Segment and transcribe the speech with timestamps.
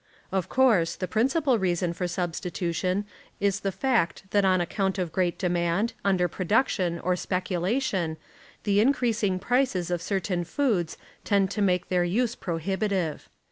[0.31, 3.05] Of course the principal reason for substitution
[3.39, 8.17] is the fact that on account of great demand, under production or speculation,
[8.63, 13.27] the increasing prices of certain foods tend to make their use pro hibitive.